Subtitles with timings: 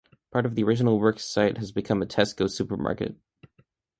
[0.31, 3.17] Part of the original works site has become a Tesco supermarket.